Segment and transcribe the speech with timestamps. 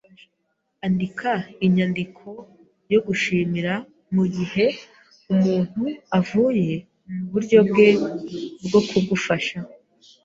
[0.85, 1.31] Andika
[1.65, 2.29] inyandiko
[2.91, 3.73] yo kugushimira
[4.15, 4.65] mugihe
[5.33, 5.83] umuntu
[6.19, 6.73] avuye
[7.11, 7.87] muburyo bwe
[8.65, 9.57] bwo kugufasha.